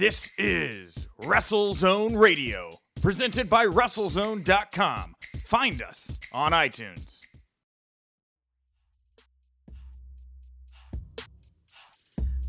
This 0.00 0.30
is 0.38 1.08
WrestleZone 1.20 2.18
Radio, 2.18 2.70
presented 3.02 3.50
by 3.50 3.66
WrestleZone.com. 3.66 5.14
Find 5.44 5.82
us 5.82 6.10
on 6.32 6.52
iTunes. 6.52 7.20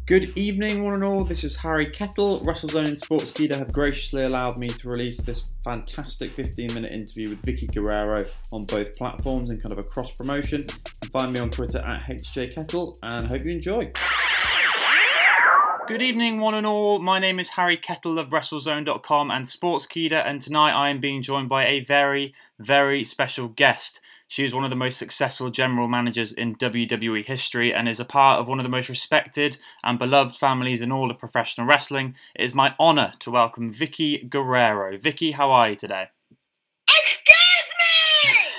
Good 0.08 0.32
evening, 0.38 0.86
one 0.86 0.94
and 0.94 1.04
all. 1.04 1.26
This 1.26 1.44
is 1.44 1.58
Harry 1.58 1.88
Kettle. 1.88 2.40
WrestleZone 2.40 2.88
and 2.88 2.98
Sports 2.98 3.34
Sportskeeda 3.34 3.56
have 3.56 3.74
graciously 3.74 4.24
allowed 4.24 4.58
me 4.58 4.70
to 4.70 4.88
release 4.88 5.22
this 5.22 5.52
fantastic 5.66 6.32
15 6.32 6.74
minute 6.74 6.94
interview 6.94 7.28
with 7.28 7.42
Vickie 7.42 7.70
Guerrero 7.74 8.24
on 8.54 8.64
both 8.64 8.96
platforms 8.96 9.50
and 9.50 9.62
kind 9.62 9.74
of 9.74 9.78
a 9.78 9.84
cross 9.84 10.16
promotion. 10.16 10.64
Find 11.12 11.34
me 11.34 11.42
on 11.42 11.50
Twitter 11.50 11.80
at 11.80 12.04
HJKettle 12.04 12.98
and 13.04 13.28
hope 13.28 13.44
you 13.44 13.52
enjoy. 13.52 13.92
Good 15.88 16.02
evening, 16.04 16.40
one 16.40 16.54
and 16.54 16.66
all. 16.66 17.00
My 17.00 17.18
name 17.18 17.40
is 17.40 17.50
Harry 17.52 17.76
Kettle 17.76 18.20
of 18.20 18.30
WrestleZone.com 18.30 19.32
and 19.32 19.46
Sportskeeda, 19.46 20.26
and 20.26 20.40
tonight 20.40 20.74
I 20.74 20.90
am 20.90 21.00
being 21.00 21.24
joined 21.24 21.50
by 21.50 21.66
a 21.66 21.84
very, 21.84 22.36
very 22.60 23.04
special 23.04 23.48
guest. 23.48 24.00
She 24.28 24.46
is 24.46 24.54
one 24.54 24.64
of 24.64 24.70
the 24.70 24.76
most 24.76 24.98
successful 24.98 25.50
general 25.50 25.88
managers 25.88 26.34
in 26.34 26.56
WWE 26.56 27.26
history 27.26 27.74
and 27.74 27.90
is 27.90 28.00
a 28.00 28.06
part 28.06 28.40
of 28.40 28.48
one 28.48 28.60
of 28.60 28.64
the 28.64 28.70
most 28.70 28.90
respected 28.90 29.58
and 29.84 29.98
beloved 29.98 30.36
families 30.36 30.82
in 30.82 30.92
all 30.92 31.10
of 31.10 31.18
professional 31.18 31.66
wrestling. 31.66 32.16
It 32.36 32.46
is 32.46 32.54
my 32.54 32.76
honour 32.80 33.14
to 33.20 33.32
welcome 33.32 33.74
Vickie 33.74 34.30
Guerrero. 34.30 34.98
Vickie, 34.98 35.34
how 35.34 35.52
are 35.52 35.72
you 35.72 35.76
today? 35.76 36.10
Excuse 36.88 37.18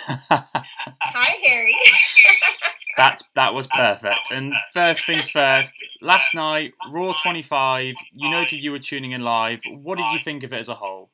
me! 0.09 0.17
Hi, 0.29 1.37
Harry. 1.47 1.77
That 2.97 3.23
that 3.35 3.55
was 3.55 3.67
perfect. 3.69 4.31
And 4.31 4.53
first 4.75 5.07
things 5.07 5.29
first, 5.31 5.73
last 6.01 6.35
night, 6.35 6.73
Raw 6.93 7.15
25, 7.23 7.95
you 8.13 8.31
noted 8.31 8.63
you 8.63 8.73
were 8.73 8.79
tuning 8.79 9.13
in 9.13 9.23
live. 9.23 9.61
What 9.71 9.97
did 9.97 10.07
you 10.13 10.19
think 10.25 10.43
of 10.43 10.53
it 10.53 10.59
as 10.59 10.69
a 10.69 10.75
whole? 10.75 11.11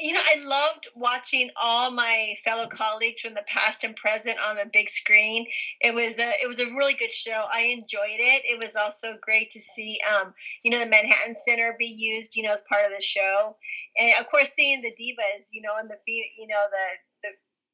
You 0.00 0.12
know, 0.12 0.20
I 0.20 0.44
loved 0.44 0.88
watching 0.96 1.50
all 1.62 1.92
my 1.92 2.34
fellow 2.44 2.66
colleagues 2.66 3.20
from 3.20 3.34
the 3.34 3.44
past 3.46 3.84
and 3.84 3.94
present 3.94 4.36
on 4.48 4.56
the 4.56 4.68
big 4.72 4.88
screen. 4.88 5.46
It 5.80 5.94
was 5.94 6.18
a 6.18 6.30
it 6.42 6.48
was 6.48 6.58
a 6.58 6.66
really 6.66 6.94
good 6.94 7.12
show. 7.12 7.44
I 7.54 7.76
enjoyed 7.78 8.18
it. 8.18 8.42
It 8.44 8.58
was 8.58 8.74
also 8.74 9.08
great 9.22 9.50
to 9.50 9.60
see, 9.60 9.98
um, 10.16 10.34
you 10.64 10.72
know, 10.72 10.80
the 10.80 10.90
Manhattan 10.90 11.36
Center 11.36 11.76
be 11.78 11.86
used, 11.86 12.36
you 12.36 12.42
know, 12.42 12.52
as 12.52 12.64
part 12.68 12.84
of 12.84 12.90
the 12.90 13.02
show, 13.02 13.56
and 13.96 14.12
of 14.18 14.28
course 14.28 14.50
seeing 14.50 14.82
the 14.82 14.90
divas, 14.90 15.50
you 15.52 15.62
know, 15.62 15.74
and 15.78 15.88
the 15.88 15.96
you 16.06 16.48
know 16.48 16.64
the 16.70 16.86
the 17.12 17.13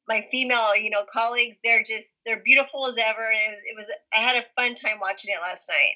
my 0.07 0.21
female, 0.31 0.75
you 0.75 0.89
know, 0.89 1.03
colleagues. 1.11 1.59
They're 1.63 1.83
just 1.83 2.17
they're 2.25 2.41
beautiful 2.43 2.85
as 2.87 2.97
ever, 2.97 3.25
and 3.25 3.37
it 3.37 3.49
was 3.49 3.61
it 3.65 3.75
was 3.75 3.97
I 4.13 4.19
had 4.19 4.43
a 4.43 4.61
fun 4.61 4.75
time 4.75 4.99
watching 5.01 5.31
it 5.33 5.41
last 5.41 5.69
night. 5.69 5.95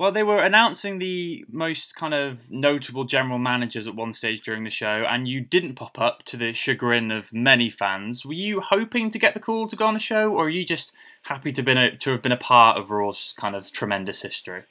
Well, 0.00 0.12
they 0.12 0.22
were 0.22 0.42
announcing 0.42 0.98
the 0.98 1.44
most 1.50 1.94
kind 1.94 2.14
of 2.14 2.50
notable 2.50 3.04
general 3.04 3.38
managers 3.38 3.86
at 3.86 3.94
one 3.94 4.14
stage 4.14 4.40
during 4.40 4.64
the 4.64 4.70
show, 4.70 5.04
and 5.06 5.28
you 5.28 5.42
didn't 5.42 5.74
pop 5.74 6.00
up 6.00 6.22
to 6.24 6.38
the 6.38 6.54
chagrin 6.54 7.10
of 7.10 7.34
many 7.34 7.68
fans. 7.68 8.24
Were 8.24 8.32
you 8.32 8.62
hoping 8.62 9.10
to 9.10 9.18
get 9.18 9.34
the 9.34 9.40
call 9.40 9.68
to 9.68 9.76
go 9.76 9.84
on 9.84 9.92
the 9.92 10.00
show, 10.00 10.32
or 10.32 10.46
are 10.46 10.48
you 10.48 10.64
just 10.64 10.94
happy 11.24 11.52
to, 11.52 11.62
been 11.62 11.76
a, 11.76 11.96
to 11.98 12.12
have 12.12 12.22
been 12.22 12.32
a 12.32 12.38
part 12.38 12.78
of 12.78 12.90
Raw's 12.90 13.34
kind 13.36 13.54
of 13.54 13.72
tremendous 13.72 14.22
history? 14.22 14.62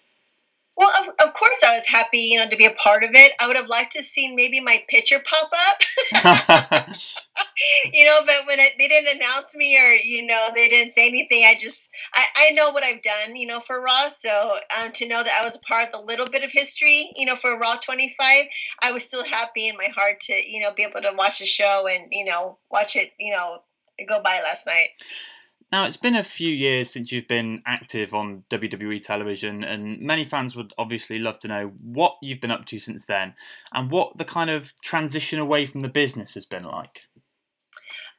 Well, 0.80 0.90
of, 1.02 1.28
of 1.28 1.34
course, 1.34 1.62
I 1.68 1.76
was 1.76 1.86
happy, 1.86 2.20
you 2.20 2.40
know, 2.40 2.48
to 2.48 2.56
be 2.56 2.66
a 2.66 2.72
part 2.72 3.04
of 3.04 3.10
it. 3.12 3.34
I 3.42 3.48
would 3.48 3.58
have 3.58 3.68
liked 3.68 3.92
to 3.92 4.04
see 4.04 4.34
maybe 4.34 4.62
my 4.62 4.78
picture 4.88 5.20
pop 5.20 5.52
up, 5.68 6.88
you 7.94 8.06
know. 8.06 8.22
But 8.26 8.48
when 8.48 8.60
they 8.60 8.88
didn't 8.88 9.18
announce 9.18 9.54
me 9.58 9.78
or 9.78 9.92
you 9.92 10.26
know 10.26 10.48
they 10.56 10.70
didn't 10.70 10.92
say 10.92 11.10
anything, 11.10 11.44
I 11.46 11.56
just 11.60 11.90
I, 12.16 12.24
I 12.38 12.52
know 12.52 12.72
what 12.72 12.86
I've 12.86 13.02
done, 13.02 13.36
you 13.36 13.46
know, 13.46 13.60
for 13.60 13.84
Raw. 13.84 14.08
So 14.08 14.54
um, 14.82 14.94
to 14.94 15.10
know 15.10 15.22
that 15.22 15.42
I 15.42 15.46
was 15.46 15.58
a 15.58 15.68
part 15.68 15.88
of 15.88 15.92
the 15.92 16.08
little 16.08 16.28
bit 16.28 16.46
of 16.46 16.52
history, 16.54 17.12
you 17.18 17.26
know, 17.26 17.36
for 17.36 17.60
Raw 17.60 17.76
25, 17.76 18.46
I 18.82 18.94
was 18.94 19.04
still 19.04 19.26
happy 19.26 19.68
in 19.68 19.76
my 19.76 19.90
heart 19.94 20.22
to 20.22 20.34
you 20.34 20.62
know 20.62 20.72
be 20.74 20.84
able 20.84 21.02
to 21.02 21.14
watch 21.18 21.40
the 21.40 21.46
show 21.46 21.90
and 21.92 22.06
you 22.10 22.24
know 22.24 22.58
watch 22.72 22.96
it, 22.96 23.10
you 23.20 23.34
know, 23.34 23.58
go 24.08 24.24
by 24.24 24.40
last 24.46 24.66
night. 24.66 24.92
Now, 25.72 25.86
it's 25.86 25.98
been 25.98 26.16
a 26.16 26.24
few 26.24 26.50
years 26.50 26.90
since 26.90 27.12
you've 27.12 27.28
been 27.28 27.62
active 27.66 28.14
on 28.14 28.44
WWE 28.50 29.02
television, 29.02 29.64
and 29.64 30.02
many 30.02 30.26
fans 30.26 30.56
would 30.56 30.74
obviously 30.80 31.20
love 31.20 31.40
to 31.40 31.48
know 31.48 31.72
what 31.84 32.16
you've 32.22 32.42
been 32.42 32.52
up 32.52 32.66
to 32.68 32.80
since 32.80 33.06
then 33.06 33.36
and 33.72 33.92
what 33.92 34.18
the 34.18 34.26
kind 34.26 34.50
of 34.50 34.74
transition 34.82 35.38
away 35.38 35.68
from 35.68 35.82
the 35.82 35.88
business 35.88 36.34
has 36.34 36.48
been 36.48 36.64
like. 36.64 37.02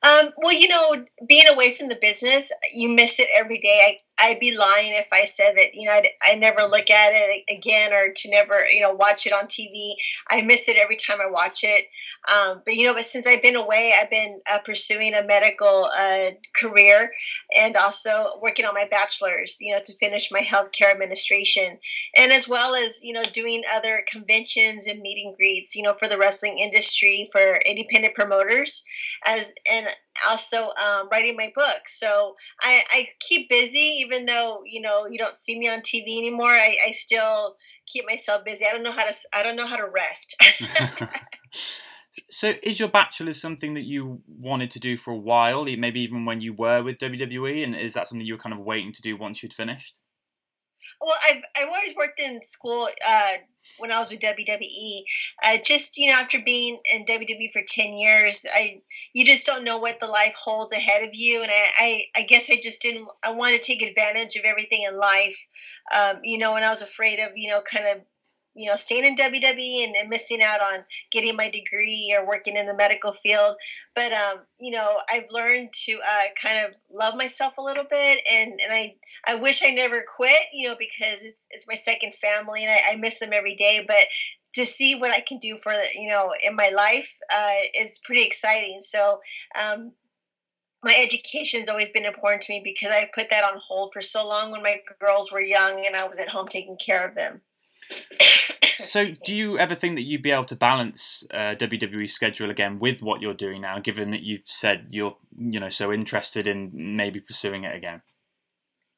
Um, 0.02 0.30
well, 0.38 0.58
you 0.58 0.68
know, 0.68 1.04
being 1.28 1.44
away 1.52 1.74
from 1.74 1.88
the 1.88 1.98
business, 2.00 2.50
you 2.74 2.88
miss 2.88 3.18
it 3.18 3.28
every 3.38 3.58
day. 3.58 3.80
I, 3.84 3.96
I'd 4.20 4.40
be 4.40 4.56
lying 4.56 4.92
if 4.92 5.08
I 5.12 5.24
said 5.24 5.54
that, 5.56 5.74
you 5.74 5.86
know, 5.86 5.94
I'd, 5.94 6.08
I 6.22 6.34
never 6.36 6.62
look 6.62 6.90
at 6.90 7.12
it 7.12 7.44
again 7.56 7.92
or 7.92 8.12
to 8.14 8.30
never, 8.30 8.60
you 8.70 8.80
know, 8.80 8.92
watch 8.92 9.26
it 9.26 9.32
on 9.32 9.46
TV. 9.46 9.94
I 10.30 10.42
miss 10.42 10.68
it 10.68 10.76
every 10.76 10.96
time 10.96 11.18
I 11.20 11.30
watch 11.30 11.60
it. 11.62 11.86
Um, 12.28 12.62
but, 12.64 12.74
you 12.74 12.84
know, 12.84 12.94
but 12.94 13.04
since 13.04 13.26
I've 13.26 13.42
been 13.42 13.56
away, 13.56 13.92
I've 14.00 14.10
been 14.10 14.40
uh, 14.52 14.58
pursuing 14.64 15.14
a 15.14 15.26
medical 15.26 15.86
uh, 15.98 16.30
career 16.54 17.08
and 17.58 17.76
also 17.76 18.10
working 18.42 18.66
on 18.66 18.74
my 18.74 18.84
bachelor's, 18.90 19.56
you 19.60 19.72
know, 19.72 19.80
to 19.84 19.92
finish 19.94 20.30
my 20.30 20.40
healthcare 20.40 20.92
administration. 20.92 21.78
And 22.16 22.32
as 22.32 22.46
well 22.48 22.74
as, 22.74 23.00
you 23.02 23.14
know, 23.14 23.24
doing 23.32 23.62
other 23.74 24.02
conventions 24.10 24.86
and 24.86 25.00
meet 25.00 25.24
and 25.24 25.36
greets, 25.36 25.74
you 25.74 25.82
know, 25.82 25.94
for 25.98 26.08
the 26.08 26.18
wrestling 26.18 26.58
industry, 26.58 27.26
for 27.32 27.60
independent 27.64 28.14
promoters, 28.14 28.84
as 29.26 29.54
and 29.70 29.86
also 30.28 30.56
um, 30.56 31.08
writing 31.10 31.36
my 31.36 31.52
book. 31.54 31.82
So 31.86 32.36
I, 32.60 32.82
I 32.90 33.04
keep 33.20 33.48
busy, 33.48 34.04
even 34.04 34.26
though 34.26 34.62
you 34.66 34.80
know 34.80 35.06
you 35.10 35.18
don't 35.18 35.36
see 35.36 35.58
me 35.58 35.68
on 35.68 35.80
TV 35.80 36.18
anymore. 36.18 36.50
I, 36.50 36.76
I 36.88 36.92
still 36.92 37.56
keep 37.86 38.04
myself 38.06 38.44
busy. 38.44 38.64
I 38.68 38.72
don't 38.72 38.82
know 38.82 38.92
how 38.92 39.06
to 39.06 39.14
I 39.34 39.42
don't 39.42 39.56
know 39.56 39.66
how 39.66 39.76
to 39.76 39.90
rest. 39.92 40.42
so 42.30 42.52
is 42.62 42.78
your 42.78 42.88
bachelor's 42.88 43.40
something 43.40 43.74
that 43.74 43.84
you 43.84 44.20
wanted 44.28 44.70
to 44.72 44.80
do 44.80 44.96
for 44.96 45.12
a 45.12 45.18
while, 45.18 45.64
maybe 45.64 46.00
even 46.00 46.24
when 46.24 46.40
you 46.40 46.52
were 46.52 46.82
with 46.82 46.98
WWE, 46.98 47.64
and 47.64 47.74
is 47.74 47.94
that 47.94 48.08
something 48.08 48.26
you 48.26 48.34
were 48.34 48.40
kind 48.40 48.54
of 48.54 48.60
waiting 48.60 48.92
to 48.92 49.02
do 49.02 49.16
once 49.16 49.42
you'd 49.42 49.52
finished? 49.52 49.94
Well, 51.00 51.16
I've, 51.30 51.42
I've 51.56 51.68
always 51.68 51.94
worked 51.96 52.20
in 52.20 52.42
school 52.42 52.86
uh, 53.08 53.32
when 53.78 53.92
I 53.92 53.98
was 53.98 54.10
with 54.10 54.20
WWE. 54.20 55.00
Uh, 55.44 55.58
just 55.64 55.96
you 55.96 56.10
know, 56.10 56.18
after 56.18 56.38
being 56.44 56.78
in 56.94 57.04
WWE 57.04 57.50
for 57.52 57.62
ten 57.66 57.92
years, 57.94 58.44
I 58.54 58.82
you 59.12 59.24
just 59.24 59.46
don't 59.46 59.64
know 59.64 59.78
what 59.78 60.00
the 60.00 60.06
life 60.06 60.34
holds 60.34 60.72
ahead 60.72 61.06
of 61.06 61.10
you, 61.14 61.42
and 61.42 61.50
I 61.50 61.68
I, 61.78 62.20
I 62.20 62.22
guess 62.26 62.50
I 62.50 62.56
just 62.62 62.82
didn't. 62.82 63.08
I 63.24 63.32
want 63.34 63.56
to 63.56 63.62
take 63.62 63.82
advantage 63.82 64.36
of 64.36 64.44
everything 64.44 64.84
in 64.88 64.98
life, 64.98 65.46
um, 65.96 66.20
you 66.22 66.38
know, 66.38 66.56
and 66.56 66.64
I 66.64 66.70
was 66.70 66.82
afraid 66.82 67.18
of 67.18 67.32
you 67.36 67.50
know 67.50 67.62
kind 67.62 67.86
of 67.94 68.04
you 68.54 68.68
know, 68.68 68.76
staying 68.76 69.04
in 69.04 69.16
WWE 69.16 69.84
and, 69.84 69.96
and, 69.96 70.08
missing 70.08 70.40
out 70.42 70.60
on 70.60 70.84
getting 71.12 71.36
my 71.36 71.48
degree 71.50 72.14
or 72.16 72.26
working 72.26 72.56
in 72.56 72.66
the 72.66 72.76
medical 72.76 73.12
field. 73.12 73.54
But, 73.94 74.12
um, 74.12 74.44
you 74.58 74.72
know, 74.72 74.96
I've 75.10 75.30
learned 75.30 75.70
to 75.84 75.92
uh, 75.92 76.22
kind 76.40 76.66
of 76.66 76.74
love 76.92 77.16
myself 77.16 77.58
a 77.58 77.62
little 77.62 77.84
bit. 77.88 78.18
And, 78.32 78.52
and 78.52 78.72
I, 78.72 78.94
I 79.28 79.36
wish 79.36 79.62
I 79.64 79.70
never 79.70 80.02
quit, 80.16 80.40
you 80.52 80.68
know, 80.68 80.76
because 80.78 81.22
it's, 81.22 81.46
it's 81.50 81.68
my 81.68 81.74
second 81.74 82.14
family 82.14 82.64
and 82.64 82.72
I, 82.72 82.94
I 82.94 82.96
miss 82.96 83.20
them 83.20 83.30
every 83.32 83.54
day. 83.54 83.84
But 83.86 84.04
to 84.54 84.66
see 84.66 84.98
what 84.98 85.12
I 85.12 85.20
can 85.20 85.38
do 85.38 85.56
for, 85.56 85.72
you 85.72 86.08
know, 86.08 86.30
in 86.46 86.56
my 86.56 86.70
life 86.74 87.18
uh, 87.32 87.54
is 87.78 88.00
pretty 88.04 88.26
exciting. 88.26 88.80
So, 88.80 89.20
um, 89.60 89.92
my 90.82 90.94
education 91.04 91.60
has 91.60 91.68
always 91.68 91.90
been 91.90 92.06
important 92.06 92.42
to 92.42 92.52
me 92.54 92.62
because 92.64 92.90
I 92.90 93.10
put 93.14 93.28
that 93.30 93.44
on 93.44 93.60
hold 93.62 93.92
for 93.92 94.00
so 94.00 94.26
long 94.26 94.50
when 94.50 94.62
my 94.62 94.76
girls 94.98 95.30
were 95.30 95.40
young 95.40 95.84
and 95.86 95.94
I 95.94 96.08
was 96.08 96.18
at 96.18 96.30
home 96.30 96.48
taking 96.48 96.78
care 96.78 97.06
of 97.06 97.14
them 97.14 97.42
so, 97.90 99.06
do 99.24 99.34
you 99.34 99.58
ever 99.58 99.74
think 99.74 99.96
that 99.96 100.02
you'd 100.02 100.22
be 100.22 100.30
able 100.30 100.44
to 100.46 100.56
balance 100.56 101.24
uh, 101.32 101.54
WWE 101.56 102.10
schedule 102.10 102.50
again 102.50 102.78
with 102.78 103.02
what 103.02 103.20
you're 103.20 103.34
doing 103.34 103.62
now, 103.62 103.78
given 103.78 104.10
that 104.10 104.22
you've 104.22 104.42
said 104.46 104.88
you're, 104.90 105.16
you 105.36 105.60
know, 105.60 105.70
so 105.70 105.92
interested 105.92 106.46
in 106.46 106.70
maybe 106.74 107.20
pursuing 107.20 107.64
it 107.64 107.74
again? 107.74 108.02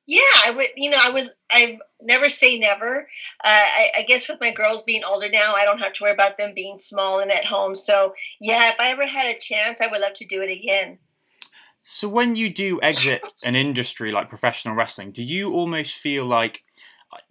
Yeah, 0.06 0.20
I 0.46 0.52
would. 0.56 0.66
You 0.76 0.90
know, 0.90 0.98
I 1.00 1.10
would. 1.12 1.28
I 1.50 1.78
never 2.00 2.28
say 2.28 2.58
never. 2.58 3.08
Uh, 3.44 3.48
I, 3.48 3.86
I, 3.98 4.02
guess 4.08 4.28
with 4.28 4.40
my 4.40 4.52
girls 4.52 4.82
being 4.82 5.02
older 5.08 5.28
now, 5.32 5.54
I 5.56 5.64
don't 5.64 5.80
have 5.80 5.92
to 5.92 6.02
worry 6.02 6.12
about 6.12 6.38
them 6.38 6.52
being 6.56 6.78
small 6.78 7.20
and 7.20 7.30
at 7.30 7.44
home. 7.44 7.76
So, 7.76 8.12
yeah, 8.40 8.68
if 8.70 8.80
I 8.80 8.90
ever 8.90 9.06
had 9.06 9.32
a 9.32 9.38
chance, 9.38 9.80
I 9.80 9.86
would 9.90 10.00
love 10.00 10.14
to 10.14 10.26
do 10.26 10.42
it 10.42 10.52
again. 10.52 10.98
So, 11.84 12.08
when 12.08 12.34
you 12.34 12.52
do 12.52 12.80
exit 12.82 13.22
an 13.46 13.54
industry 13.54 14.10
like 14.10 14.28
professional 14.28 14.74
wrestling, 14.74 15.12
do 15.12 15.22
you 15.22 15.52
almost 15.52 15.94
feel 15.94 16.26
like 16.26 16.64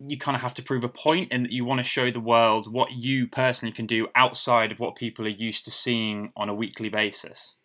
you 0.08 0.18
kind 0.18 0.36
of 0.36 0.42
have 0.42 0.54
to 0.56 0.64
prove 0.64 0.84
a 0.84 0.90
point 0.90 1.28
and 1.32 1.46
that 1.46 1.52
you 1.52 1.66
want 1.66 1.80
to 1.80 1.84
show 1.84 2.12
the 2.12 2.20
world 2.20 2.72
what 2.72 2.92
you 2.92 3.28
personally 3.28 3.74
can 3.74 3.86
do 3.86 4.08
outside 4.16 4.72
of 4.72 4.80
what 4.80 4.96
people 4.96 5.26
are 5.26 5.30
used 5.30 5.66
to 5.66 5.72
seeing 5.72 6.32
on 6.36 6.50
a 6.50 6.56
weekly 6.56 6.90
basis. 6.90 7.56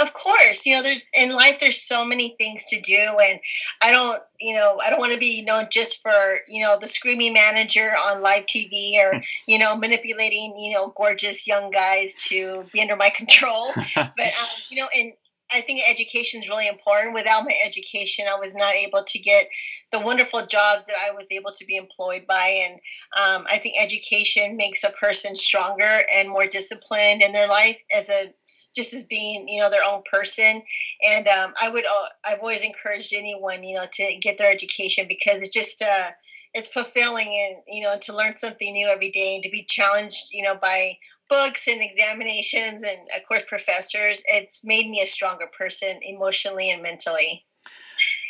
Of 0.00 0.14
course 0.14 0.64
you 0.64 0.74
know 0.74 0.82
there's 0.82 1.10
in 1.20 1.32
life 1.34 1.58
there's 1.58 1.80
so 1.80 2.06
many 2.06 2.36
things 2.38 2.64
to 2.66 2.80
do 2.80 3.18
and 3.20 3.40
i 3.82 3.90
don't 3.90 4.22
you 4.38 4.54
know 4.54 4.78
i 4.86 4.90
don't 4.90 5.00
want 5.00 5.12
to 5.12 5.18
be 5.18 5.42
known 5.42 5.64
just 5.72 6.00
for 6.00 6.12
you 6.48 6.62
know 6.62 6.78
the 6.80 6.86
screaming 6.86 7.32
manager 7.32 7.90
on 8.04 8.22
live 8.22 8.46
tv 8.46 8.92
or 9.00 9.20
you 9.48 9.58
know 9.58 9.76
manipulating 9.76 10.54
you 10.56 10.72
know 10.72 10.92
gorgeous 10.96 11.48
young 11.48 11.72
guys 11.72 12.14
to 12.28 12.64
be 12.72 12.80
under 12.80 12.94
my 12.94 13.10
control. 13.10 13.72
But 13.94 14.06
um, 14.06 14.48
you 14.70 14.80
know 14.80 14.88
and 14.96 15.12
I 15.52 15.62
think 15.62 15.80
education 15.88 16.40
is 16.40 16.48
really 16.48 16.68
important. 16.68 17.14
Without 17.14 17.44
my 17.44 17.54
education, 17.64 18.26
I 18.28 18.38
was 18.38 18.54
not 18.54 18.74
able 18.74 19.02
to 19.06 19.18
get 19.18 19.48
the 19.92 20.00
wonderful 20.00 20.40
jobs 20.46 20.84
that 20.86 20.96
I 21.00 21.14
was 21.14 21.26
able 21.30 21.52
to 21.52 21.64
be 21.64 21.76
employed 21.76 22.26
by. 22.26 22.66
And 22.66 22.74
um, 22.74 23.46
I 23.50 23.58
think 23.58 23.76
education 23.80 24.56
makes 24.56 24.84
a 24.84 24.90
person 24.90 25.34
stronger 25.36 26.02
and 26.14 26.28
more 26.28 26.46
disciplined 26.46 27.22
in 27.22 27.32
their 27.32 27.48
life 27.48 27.80
as 27.96 28.08
a 28.10 28.32
just 28.76 28.92
as 28.92 29.06
being 29.06 29.48
you 29.48 29.60
know 29.60 29.70
their 29.70 29.84
own 29.84 30.02
person 30.10 30.62
and 31.02 31.26
um, 31.26 31.50
i 31.60 31.70
would 31.70 31.84
uh, 31.84 32.06
i've 32.26 32.38
always 32.38 32.62
encouraged 32.64 33.12
anyone 33.16 33.64
you 33.64 33.74
know 33.74 33.86
to 33.90 34.16
get 34.20 34.36
their 34.38 34.52
education 34.52 35.06
because 35.08 35.40
it's 35.40 35.52
just 35.52 35.82
uh, 35.82 36.10
it's 36.54 36.72
fulfilling 36.72 37.26
and 37.26 37.62
you 37.66 37.82
know 37.82 37.96
to 38.00 38.14
learn 38.14 38.32
something 38.32 38.72
new 38.72 38.86
every 38.88 39.10
day 39.10 39.34
and 39.34 39.42
to 39.42 39.50
be 39.50 39.64
challenged 39.66 40.28
you 40.32 40.42
know 40.42 40.54
by 40.60 40.92
books 41.28 41.66
and 41.68 41.80
examinations 41.82 42.82
and 42.82 42.98
of 43.16 43.26
course 43.26 43.44
professors 43.46 44.22
it's 44.28 44.64
made 44.64 44.88
me 44.88 45.00
a 45.02 45.06
stronger 45.06 45.46
person 45.58 45.98
emotionally 46.02 46.70
and 46.70 46.82
mentally 46.82 47.44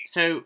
so 0.07 0.45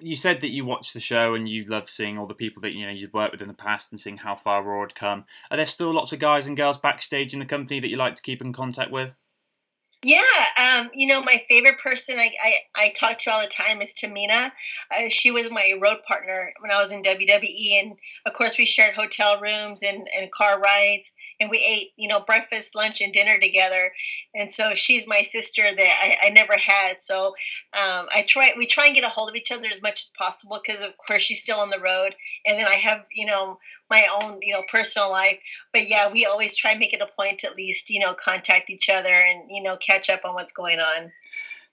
you 0.00 0.16
said 0.16 0.40
that 0.40 0.50
you 0.50 0.64
watched 0.64 0.94
the 0.94 1.00
show 1.00 1.34
and 1.34 1.48
you 1.48 1.64
love 1.66 1.88
seeing 1.88 2.18
all 2.18 2.26
the 2.26 2.34
people 2.34 2.60
that 2.62 2.74
you 2.74 2.84
know 2.84 2.92
you've 2.92 3.14
worked 3.14 3.32
with 3.32 3.42
in 3.42 3.48
the 3.48 3.54
past 3.54 3.90
and 3.92 4.00
seeing 4.00 4.16
how 4.16 4.34
far 4.34 4.62
raw 4.62 4.80
had 4.80 4.94
come 4.94 5.24
are 5.50 5.56
there 5.56 5.66
still 5.66 5.94
lots 5.94 6.12
of 6.12 6.18
guys 6.18 6.46
and 6.46 6.56
girls 6.56 6.78
backstage 6.78 7.32
in 7.32 7.38
the 7.38 7.46
company 7.46 7.80
that 7.80 7.88
you 7.88 7.96
like 7.96 8.16
to 8.16 8.22
keep 8.22 8.40
in 8.40 8.52
contact 8.52 8.90
with 8.90 9.10
yeah, 10.04 10.20
um, 10.60 10.90
you 10.92 11.06
know, 11.06 11.22
my 11.22 11.36
favorite 11.48 11.78
person 11.78 12.16
I, 12.18 12.28
I, 12.44 12.52
I, 12.76 12.92
talk 12.94 13.16
to 13.20 13.30
all 13.30 13.40
the 13.40 13.48
time 13.48 13.80
is 13.80 13.94
Tamina. 13.94 14.50
Uh, 14.92 15.08
she 15.08 15.30
was 15.30 15.50
my 15.50 15.72
road 15.82 15.96
partner 16.06 16.52
when 16.60 16.70
I 16.70 16.78
was 16.78 16.92
in 16.92 17.02
WWE. 17.02 17.80
And 17.80 17.98
of 18.26 18.34
course, 18.34 18.58
we 18.58 18.66
shared 18.66 18.94
hotel 18.94 19.40
rooms 19.40 19.82
and, 19.82 20.06
and 20.18 20.30
car 20.30 20.60
rides 20.60 21.14
and 21.40 21.50
we 21.50 21.58
ate, 21.58 21.90
you 21.96 22.08
know, 22.08 22.20
breakfast, 22.24 22.74
lunch, 22.74 23.00
and 23.00 23.12
dinner 23.12 23.38
together. 23.38 23.92
And 24.34 24.50
so 24.50 24.74
she's 24.74 25.08
my 25.08 25.22
sister 25.22 25.62
that 25.62 26.16
I, 26.22 26.28
I 26.28 26.30
never 26.30 26.54
had. 26.56 27.00
So 27.00 27.28
um, 27.74 28.06
I 28.14 28.24
try, 28.26 28.50
we 28.56 28.66
try 28.66 28.86
and 28.86 28.94
get 28.94 29.04
a 29.04 29.08
hold 29.08 29.30
of 29.30 29.36
each 29.36 29.52
other 29.52 29.66
as 29.66 29.82
much 29.82 30.00
as 30.00 30.12
possible 30.16 30.60
because, 30.64 30.84
of 30.84 30.94
course, 30.98 31.22
she's 31.22 31.42
still 31.42 31.58
on 31.58 31.70
the 31.70 31.80
road. 31.80 32.14
And 32.46 32.58
then 32.58 32.66
I 32.66 32.74
have, 32.74 33.04
you 33.12 33.26
know, 33.26 33.56
my 33.90 34.06
own, 34.20 34.38
you 34.42 34.52
know, 34.52 34.62
personal 34.68 35.10
life. 35.10 35.38
But 35.72 35.88
yeah, 35.88 36.10
we 36.12 36.26
always 36.26 36.56
try 36.56 36.72
and 36.72 36.80
make 36.80 36.94
it 36.94 37.02
a 37.02 37.08
point 37.18 37.40
to 37.40 37.48
at 37.48 37.56
least, 37.56 37.90
you 37.90 38.00
know, 38.00 38.14
contact 38.14 38.70
each 38.70 38.88
other 38.92 39.12
and, 39.12 39.48
you 39.50 39.62
know, 39.62 39.76
catch 39.76 40.10
up 40.10 40.20
on 40.24 40.34
what's 40.34 40.52
going 40.52 40.78
on. 40.78 41.10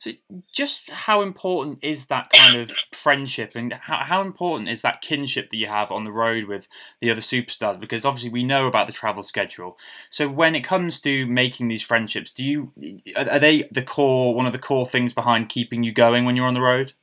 So, 0.02 0.10
just 0.52 0.90
how 0.90 1.22
important 1.22 1.78
is 1.84 2.08
that 2.08 2.32
kind 2.32 2.60
of 2.60 2.72
friendship, 2.92 3.52
and 3.54 3.72
how, 3.74 3.98
how 3.98 4.22
important 4.24 4.68
is 4.68 4.82
that 4.82 5.04
kinship 5.04 5.52
that 5.52 5.58
you 5.58 5.68
have 5.68 5.92
on 5.92 6.06
the 6.06 6.12
road 6.12 6.46
with 6.46 6.68
the 7.02 7.12
other 7.12 7.22
superstars? 7.22 7.80
Because 7.80 8.04
obviously 8.04 8.32
we 8.32 8.44
know 8.44 8.66
about 8.66 8.88
the 8.88 8.94
travel 8.94 9.22
schedule. 9.22 9.78
So, 10.10 10.28
when 10.28 10.56
it 10.56 10.62
comes 10.62 11.02
to 11.02 11.28
making 11.28 11.68
these 11.68 11.84
friendships, 11.84 12.32
do 12.32 12.44
you 12.44 12.72
are 13.16 13.38
they 13.38 13.70
the 13.72 13.84
core 13.84 14.34
one 14.34 14.48
of 14.48 14.54
the 14.54 14.60
core 14.60 14.88
things 14.88 15.14
behind 15.14 15.50
keeping 15.50 15.84
you 15.84 15.92
going 15.92 16.26
when 16.26 16.36
you're 16.36 16.48
on 16.48 16.56
the 16.56 16.62
road? 16.62 16.94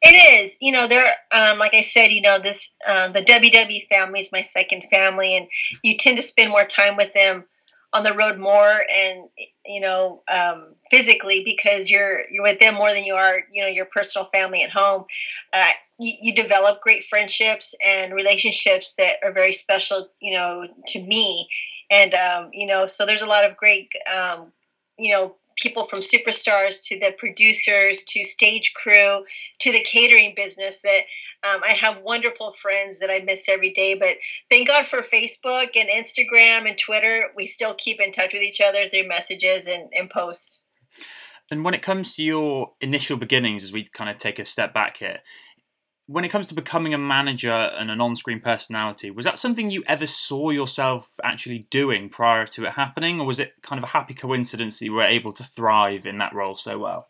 It 0.00 0.14
is, 0.42 0.56
you 0.62 0.72
know, 0.72 0.86
they're 0.88 1.04
um, 1.04 1.58
like 1.58 1.74
I 1.74 1.82
said, 1.82 2.08
you 2.12 2.22
know, 2.22 2.38
this 2.42 2.74
um, 2.88 3.12
the 3.12 3.20
WWE 3.20 3.94
family 3.94 4.20
is 4.20 4.32
my 4.32 4.40
second 4.40 4.84
family, 4.84 5.36
and 5.36 5.46
you 5.82 5.98
tend 5.98 6.16
to 6.16 6.22
spend 6.22 6.48
more 6.48 6.64
time 6.64 6.96
with 6.96 7.12
them 7.12 7.44
on 7.96 8.04
the 8.04 8.12
road 8.12 8.38
more 8.38 8.78
and 8.94 9.28
you 9.64 9.80
know 9.80 10.22
um, 10.32 10.74
physically 10.90 11.42
because 11.44 11.90
you're 11.90 12.24
you're 12.30 12.42
with 12.42 12.60
them 12.60 12.74
more 12.74 12.92
than 12.92 13.04
you 13.04 13.14
are 13.14 13.38
you 13.50 13.62
know 13.62 13.68
your 13.68 13.86
personal 13.86 14.26
family 14.26 14.62
at 14.62 14.70
home 14.70 15.04
uh, 15.52 15.70
you, 15.98 16.12
you, 16.20 16.34
develop 16.34 16.80
great 16.82 17.02
friendships 17.04 17.74
and 17.86 18.14
relationships 18.14 18.94
that 18.96 19.14
are 19.24 19.32
very 19.32 19.52
special 19.52 20.08
you 20.20 20.34
know 20.34 20.66
to 20.86 21.02
me. 21.06 21.48
And 21.90 22.14
um, 22.14 22.50
you 22.52 22.66
know 22.66 22.86
so 22.86 23.06
there's 23.06 23.22
a 23.22 23.28
lot 23.28 23.48
of 23.48 23.56
great 23.56 23.90
um, 24.14 24.52
you 24.98 25.12
know 25.12 25.36
people 25.56 25.84
from 25.84 26.00
superstars 26.00 26.86
to 26.88 26.98
the 26.98 27.14
producers 27.18 28.04
to 28.04 28.24
stage 28.24 28.72
crew 28.74 29.24
to 29.60 29.72
the 29.72 29.84
catering 29.84 30.34
business 30.36 30.82
that 30.82 31.00
um, 31.44 31.60
I 31.64 31.70
have 31.80 32.02
wonderful 32.02 32.52
friends 32.52 32.98
that 33.00 33.10
I 33.10 33.24
miss 33.24 33.48
every 33.48 33.70
day, 33.70 33.96
but 33.98 34.16
thank 34.50 34.68
God 34.68 34.84
for 34.84 35.00
Facebook 35.00 35.66
and 35.76 35.88
Instagram 35.90 36.68
and 36.68 36.78
Twitter. 36.78 37.30
We 37.36 37.46
still 37.46 37.74
keep 37.74 38.00
in 38.00 38.12
touch 38.12 38.32
with 38.32 38.42
each 38.42 38.60
other 38.66 38.86
through 38.86 39.08
messages 39.08 39.66
and, 39.66 39.90
and 39.98 40.10
posts. 40.10 40.64
And 41.50 41.64
when 41.64 41.74
it 41.74 41.82
comes 41.82 42.14
to 42.16 42.24
your 42.24 42.72
initial 42.80 43.16
beginnings, 43.16 43.62
as 43.62 43.72
we 43.72 43.84
kind 43.84 44.10
of 44.10 44.18
take 44.18 44.38
a 44.38 44.44
step 44.44 44.74
back 44.74 44.96
here, 44.96 45.20
when 46.06 46.24
it 46.24 46.28
comes 46.28 46.46
to 46.48 46.54
becoming 46.54 46.94
a 46.94 46.98
manager 46.98 47.52
and 47.52 47.90
an 47.90 48.00
on-screen 48.00 48.40
personality, 48.40 49.10
was 49.10 49.24
that 49.24 49.38
something 49.38 49.70
you 49.70 49.82
ever 49.86 50.06
saw 50.06 50.50
yourself 50.50 51.08
actually 51.24 51.66
doing 51.70 52.08
prior 52.08 52.46
to 52.46 52.64
it 52.64 52.72
happening, 52.72 53.20
or 53.20 53.26
was 53.26 53.40
it 53.40 53.54
kind 53.62 53.78
of 53.78 53.84
a 53.84 53.92
happy 53.92 54.14
coincidence 54.14 54.78
that 54.78 54.84
you 54.84 54.92
were 54.92 55.02
able 55.02 55.32
to 55.32 55.44
thrive 55.44 56.06
in 56.06 56.18
that 56.18 56.34
role 56.34 56.56
so 56.56 56.78
well? 56.78 57.08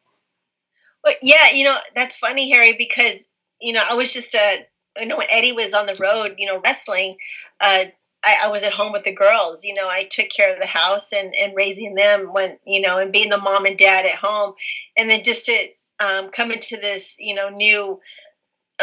Well, 1.04 1.14
yeah, 1.22 1.50
you 1.52 1.64
know 1.64 1.76
that's 1.94 2.18
funny, 2.18 2.50
Harry, 2.50 2.74
because 2.76 3.32
you 3.60 3.72
know, 3.72 3.82
I 3.88 3.94
was 3.94 4.12
just 4.12 4.34
a, 4.34 4.66
you 5.00 5.06
know, 5.06 5.16
when 5.16 5.26
Eddie 5.30 5.52
was 5.52 5.74
on 5.74 5.86
the 5.86 5.98
road, 6.00 6.36
you 6.38 6.46
know, 6.46 6.60
wrestling, 6.64 7.16
uh, 7.60 7.84
I, 8.24 8.36
I, 8.44 8.48
was 8.50 8.64
at 8.64 8.72
home 8.72 8.92
with 8.92 9.04
the 9.04 9.14
girls. 9.14 9.64
You 9.64 9.74
know, 9.74 9.86
I 9.86 10.06
took 10.10 10.28
care 10.30 10.52
of 10.52 10.60
the 10.60 10.66
house 10.66 11.12
and, 11.12 11.32
and 11.40 11.52
raising 11.56 11.94
them 11.94 12.28
when, 12.32 12.58
you 12.66 12.80
know, 12.80 12.98
and 12.98 13.12
being 13.12 13.30
the 13.30 13.38
mom 13.38 13.66
and 13.66 13.78
dad 13.78 14.06
at 14.06 14.18
home. 14.20 14.54
And 14.96 15.08
then 15.08 15.20
just 15.24 15.46
to 15.46 15.66
um, 16.04 16.30
come 16.30 16.50
into 16.50 16.76
this, 16.76 17.18
you 17.20 17.34
know, 17.34 17.48
new 17.50 18.00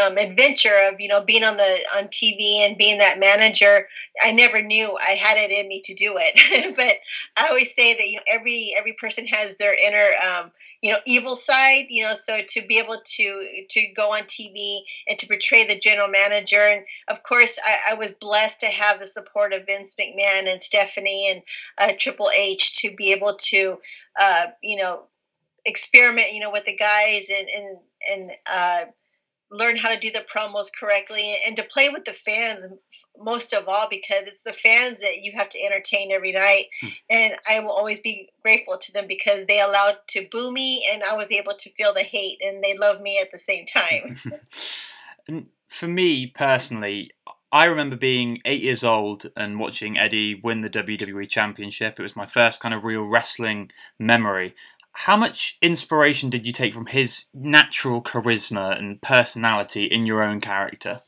um, 0.02 0.18
adventure 0.18 0.76
of 0.92 1.00
you 1.00 1.08
know 1.08 1.24
being 1.24 1.44
on 1.44 1.56
the 1.58 1.80
on 1.98 2.06
TV 2.06 2.66
and 2.66 2.78
being 2.78 2.98
that 2.98 3.20
manager. 3.20 3.88
I 4.24 4.32
never 4.32 4.62
knew 4.62 4.98
I 5.00 5.12
had 5.12 5.38
it 5.38 5.52
in 5.52 5.68
me 5.68 5.82
to 5.86 5.94
do 5.94 6.16
it, 6.18 6.76
but 6.76 6.98
I 7.38 7.50
always 7.50 7.74
say 7.76 7.94
that 7.94 8.08
you 8.08 8.18
know 8.18 8.24
every 8.28 8.74
every 8.78 8.94
person 8.94 9.28
has 9.28 9.58
their 9.58 9.76
inner 9.76 10.10
um, 10.28 10.52
you 10.82 10.92
know 10.92 10.98
evil 11.06 11.36
side. 11.36 11.86
You 11.90 12.04
know, 12.04 12.14
so 12.14 12.40
to 12.46 12.68
be 12.68 12.80
able 12.80 12.96
to 13.04 13.64
to 13.70 13.88
go 13.96 14.10
on 14.10 14.24
TV 14.24 14.80
and 15.08 15.18
to 15.20 15.28
portray 15.28 15.66
the 15.66 15.80
general 15.80 16.08
manager, 16.10 16.62
and 16.62 16.84
of 17.10 17.22
course 17.24 17.60
I, 17.64 17.94
I 17.94 17.96
was 17.96 18.14
blessed 18.14 18.62
to 18.62 18.68
have 18.68 19.00
the 19.00 19.06
support 19.06 19.54
of 19.54 19.68
Vince 19.68 19.96
McMahon 20.00 20.52
and 20.52 20.60
Stephanie 20.60 21.30
and 21.32 21.42
uh, 21.80 21.94
Triple 21.98 22.30
H 22.36 22.82
to 22.82 22.96
be 22.96 23.14
able 23.14 23.36
to 23.38 23.78
uh, 24.20 24.46
you 24.64 24.78
know 24.78 25.06
experiment 25.66 26.34
you 26.34 26.40
know 26.40 26.52
with 26.52 26.66
the 26.66 26.76
guys 26.76 27.30
and 27.30 27.48
and 27.48 27.78
and 28.10 28.32
uh, 28.52 28.82
learn 29.54 29.78
how 29.78 29.94
to 29.94 30.00
do 30.00 30.12
the 30.12 30.26
promos 30.34 30.68
correctly 30.78 31.36
and 31.48 31.56
to 31.56 31.64
play 31.64 31.90
with 31.92 32.04
the 32.06 32.12
fans 32.12 32.74
most 33.20 33.54
of 33.54 33.66
all 33.68 33.88
because 33.90 34.28
it's 34.28 34.42
the 34.42 34.52
fans 34.52 35.00
that 35.00 35.20
you 35.22 35.32
have 35.36 35.48
to 35.48 35.60
entertain 35.62 36.12
every 36.12 36.32
night 36.32 36.64
hmm. 36.82 36.88
and 37.10 37.36
i 37.50 37.60
will 37.60 37.72
always 37.72 38.02
be 38.02 38.30
grateful 38.42 38.76
to 38.82 38.92
them 38.92 39.06
because 39.08 39.46
they 39.46 39.62
allowed 39.62 39.96
to 40.08 40.26
boo 40.32 40.52
me 40.52 40.86
and 40.92 41.04
i 41.04 41.16
was 41.16 41.32
able 41.32 41.54
to 41.54 41.70
feel 41.72 41.94
the 41.94 42.02
hate 42.02 42.38
and 42.42 42.64
they 42.64 42.76
love 42.78 43.00
me 43.00 43.20
at 43.22 43.32
the 43.32 43.40
same 43.40 43.66
time 43.66 44.20
and 45.28 45.46
for 45.70 45.88
me 45.88 46.28
personally 46.28 47.12
I 47.54 47.66
remember 47.66 47.96
being 47.96 48.42
eight 48.46 48.64
years 48.64 48.84
old 48.84 49.30
and 49.38 49.60
watching 49.60 49.96
Eddie 49.96 50.42
win 50.44 50.62
the 50.62 50.72
WWE 50.72 51.30
Championship. 51.30 52.00
It 52.00 52.02
was 52.02 52.16
my 52.16 52.26
first 52.26 52.60
kind 52.60 52.74
of 52.74 52.84
real 52.84 53.04
wrestling 53.04 53.70
memory 54.00 54.56
how 54.94 55.18
much 55.18 55.58
inspiration 55.62 56.30
did 56.30 56.46
you 56.46 56.54
take 56.54 56.74
from 56.74 56.86
his 56.86 57.26
natural 57.34 58.02
charisma 58.02 58.78
and 58.78 59.02
personality 59.02 59.86
in 59.86 60.06
your 60.06 60.24
own 60.24 60.40
character? 60.40 61.02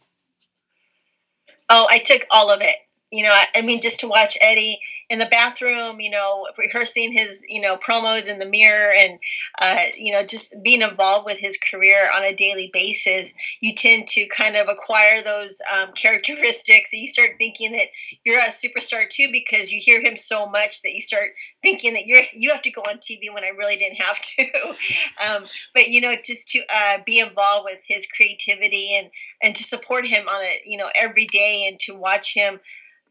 Oh, 1.70 1.88
I 1.90 2.00
took 2.00 2.22
all 2.34 2.52
of 2.52 2.62
it. 2.62 2.76
You 3.12 3.24
know, 3.24 3.32
I, 3.32 3.46
I 3.58 3.62
mean, 3.62 3.82
just 3.82 4.02
to 4.02 4.08
watch 4.08 4.38
Eddie 4.42 4.80
in 5.10 5.20
the 5.20 5.28
bathroom, 5.30 6.00
you 6.00 6.10
know, 6.10 6.48
rehearsing 6.58 7.14
his, 7.14 7.46
you 7.48 7.62
know, 7.62 7.78
promos 7.78 8.32
in 8.32 8.40
the 8.40 8.50
mirror 8.50 8.92
and, 8.98 9.20
uh, 9.62 9.84
you 9.96 10.12
know, 10.12 10.22
just 10.22 10.56
being 10.64 10.82
involved 10.82 11.26
with 11.26 11.38
his 11.38 11.60
career 11.72 12.10
on 12.16 12.24
a 12.24 12.36
daily 12.36 12.72
basis, 12.74 13.36
you 13.62 13.74
tend 13.76 14.08
to 14.08 14.26
kind 14.36 14.56
of 14.56 14.68
acquire 14.68 15.22
those 15.22 15.60
um, 15.78 15.92
characteristics. 15.96 16.92
And 16.92 17.02
you 17.02 17.08
start 17.08 17.32
thinking 17.38 17.72
that 17.74 17.88
you're 18.24 18.40
a 18.40 18.50
superstar 18.50 19.08
too 19.08 19.28
because 19.32 19.72
you 19.72 19.80
hear 19.84 20.02
him 20.02 20.16
so 20.16 20.50
much 20.50 20.82
that 20.82 20.94
you 20.94 21.02
start 21.02 21.30
thinking 21.62 21.94
that 21.94 22.08
you're 22.08 22.22
you 22.34 22.52
have 22.52 22.64
to 22.64 22.72
go 22.72 22.82
on 22.82 22.98
TV 22.98 23.32
when 23.34 23.44
I 23.44 23.52
really 23.56 23.78
didn't 23.78 24.02
have 24.02 24.20
to. 24.20 24.44
um, 25.30 25.44
but 25.76 25.88
you 25.88 26.02
know, 26.02 26.16
just 26.24 26.48
to 26.50 26.62
uh, 26.74 26.98
be 27.06 27.20
involved 27.20 27.66
with 27.66 27.80
his 27.88 28.08
creativity 28.08 28.98
and 28.98 29.10
and 29.44 29.56
to 29.56 29.64
support 29.64 30.08
him 30.08 30.28
on 30.28 30.44
it, 30.44 30.62
you 30.66 30.78
know, 30.78 30.90
every 30.96 31.28
day 31.28 31.68
and 31.70 31.80
to 31.82 31.94
watch 31.94 32.34
him 32.34 32.60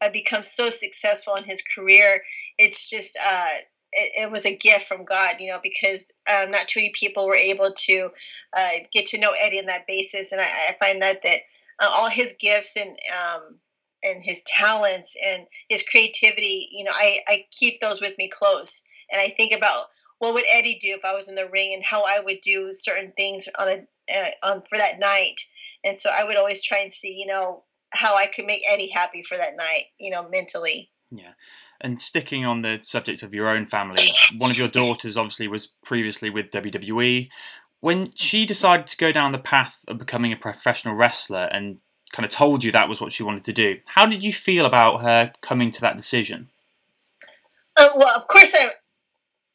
uh, 0.04 0.10
become 0.12 0.42
so 0.42 0.70
successful 0.70 1.36
in 1.36 1.44
his 1.44 1.62
career. 1.62 2.22
It's 2.58 2.90
just 2.90 3.16
uh, 3.16 3.48
it, 3.92 4.26
it, 4.26 4.32
was 4.32 4.44
a 4.46 4.56
gift 4.56 4.86
from 4.86 5.04
God, 5.04 5.36
you 5.40 5.48
know, 5.50 5.60
because 5.62 6.12
um, 6.30 6.50
not 6.50 6.68
too 6.68 6.80
many 6.80 6.92
people 6.94 7.26
were 7.26 7.36
able 7.36 7.70
to 7.74 8.10
uh, 8.56 8.70
get 8.92 9.06
to 9.06 9.20
know 9.20 9.32
Eddie 9.40 9.58
on 9.58 9.66
that 9.66 9.86
basis, 9.86 10.32
and 10.32 10.40
I, 10.40 10.44
I 10.44 10.72
find 10.78 11.02
that 11.02 11.22
that 11.22 11.38
uh, 11.80 11.88
all 11.90 12.10
his 12.10 12.36
gifts 12.40 12.76
and 12.76 12.90
um, 12.90 13.58
and 14.02 14.22
his 14.22 14.42
talents 14.42 15.16
and 15.26 15.46
his 15.68 15.88
creativity, 15.88 16.68
you 16.72 16.84
know, 16.84 16.92
I, 16.94 17.18
I 17.26 17.46
keep 17.50 17.80
those 17.80 18.00
with 18.00 18.14
me 18.18 18.30
close, 18.32 18.84
and 19.10 19.20
I 19.20 19.28
think 19.28 19.56
about 19.56 19.84
what 20.18 20.34
would 20.34 20.44
Eddie 20.52 20.78
do 20.80 20.96
if 20.98 21.04
I 21.04 21.14
was 21.14 21.28
in 21.28 21.34
the 21.34 21.48
ring 21.52 21.72
and 21.74 21.84
how 21.84 22.02
I 22.02 22.20
would 22.24 22.40
do 22.42 22.68
certain 22.72 23.12
things 23.16 23.48
on 23.60 23.68
a 23.68 23.86
uh, 24.14 24.50
on 24.50 24.60
for 24.62 24.76
that 24.76 24.98
night, 24.98 25.36
and 25.84 25.98
so 25.98 26.10
I 26.12 26.24
would 26.24 26.36
always 26.36 26.62
try 26.62 26.80
and 26.80 26.92
see, 26.92 27.18
you 27.18 27.26
know, 27.26 27.64
how 27.94 28.16
I 28.16 28.26
could 28.34 28.46
make 28.46 28.62
Eddie 28.70 28.90
happy 28.90 29.22
for 29.22 29.36
that 29.36 29.56
night, 29.56 29.84
you 29.98 30.10
know, 30.10 30.28
mentally. 30.30 30.90
Yeah. 31.10 31.32
And 31.80 32.00
sticking 32.00 32.44
on 32.44 32.62
the 32.62 32.80
subject 32.82 33.22
of 33.22 33.34
your 33.34 33.48
own 33.48 33.66
family, 33.66 34.02
one 34.38 34.50
of 34.50 34.58
your 34.58 34.68
daughters 34.68 35.16
obviously 35.16 35.48
was 35.48 35.68
previously 35.84 36.30
with 36.30 36.50
WWE. 36.50 37.28
When 37.80 38.10
she 38.12 38.46
decided 38.46 38.86
to 38.86 38.96
go 38.96 39.12
down 39.12 39.32
the 39.32 39.38
path 39.38 39.76
of 39.88 39.98
becoming 39.98 40.32
a 40.32 40.36
professional 40.36 40.94
wrestler 40.94 41.44
and 41.52 41.78
kind 42.12 42.24
of 42.24 42.30
told 42.30 42.64
you 42.64 42.72
that 42.72 42.88
was 42.88 43.00
what 43.00 43.12
she 43.12 43.22
wanted 43.22 43.44
to 43.44 43.52
do, 43.52 43.78
how 43.86 44.06
did 44.06 44.22
you 44.22 44.32
feel 44.32 44.64
about 44.64 45.02
her 45.02 45.32
coming 45.42 45.70
to 45.72 45.80
that 45.82 45.96
decision? 45.96 46.48
Uh, 47.76 47.88
well, 47.96 48.16
of 48.16 48.26
course, 48.28 48.54
I, 48.54 48.68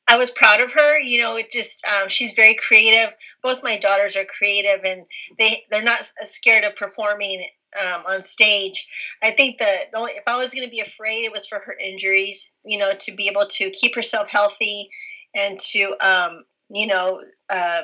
I 0.10 0.18
was 0.18 0.32
proud 0.32 0.60
of 0.60 0.72
her. 0.74 1.00
You 1.00 1.22
know, 1.22 1.38
it 1.38 1.50
just 1.52 1.86
um, 1.86 2.10
she's 2.10 2.34
very 2.34 2.56
creative. 2.56 3.16
Both 3.42 3.64
my 3.64 3.78
daughters 3.78 4.18
are 4.18 4.26
creative, 4.26 4.84
and 4.84 5.06
they 5.38 5.64
they're 5.72 5.84
not 5.84 6.00
scared 6.18 6.66
of 6.66 6.76
performing 6.76 7.44
um, 7.84 8.02
on 8.10 8.22
stage. 8.22 8.88
I 9.24 9.32
think 9.32 9.60
that 9.60 9.86
if 9.94 10.28
I 10.28 10.38
was 10.38 10.54
going 10.54 10.68
to 10.68 10.72
be 10.72 10.80
afraid, 10.80 11.26
it 11.26 11.32
was 11.32 11.48
for 11.48 11.60
her 11.60 11.76
injuries. 11.84 12.56
You 12.66 12.80
know, 12.80 12.92
to 13.00 13.16
be 13.16 13.28
able 13.30 13.46
to 13.46 13.72
keep 13.72 13.96
herself 13.96 14.28
healthy 14.30 14.90
and 15.36 15.60
to 15.60 15.96
um, 16.04 16.44
you 16.70 16.88
know 16.88 17.22
uh, 17.52 17.82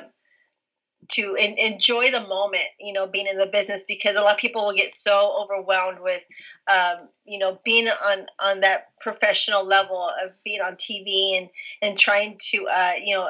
to 1.08 1.36
enjoy 1.58 2.10
the 2.10 2.24
moment, 2.28 2.64
you 2.80 2.92
know, 2.92 3.06
being 3.06 3.26
in 3.26 3.38
the 3.38 3.48
business 3.52 3.84
because 3.86 4.16
a 4.16 4.22
lot 4.22 4.34
of 4.34 4.38
people 4.38 4.64
will 4.64 4.74
get 4.74 4.90
so 4.90 5.34
overwhelmed 5.42 5.98
with, 6.00 6.24
um, 6.70 7.08
you 7.24 7.38
know, 7.38 7.60
being 7.64 7.86
on 7.86 8.18
on 8.44 8.60
that 8.60 8.88
professional 9.00 9.66
level 9.66 10.08
of 10.24 10.32
being 10.44 10.60
on 10.60 10.74
TV 10.74 11.38
and 11.38 11.48
and 11.82 11.98
trying 11.98 12.36
to, 12.50 12.66
uh, 12.72 12.92
you 13.04 13.14
know, 13.14 13.28